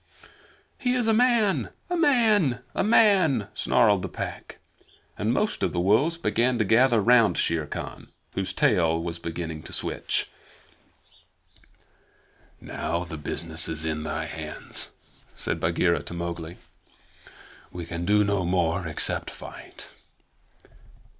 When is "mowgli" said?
16.15-16.57